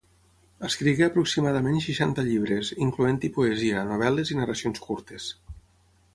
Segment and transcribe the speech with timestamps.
[0.67, 5.31] Escrigué aproximadament seixanta llibres, incloent-hi poesia, novel·les i narracions curtes.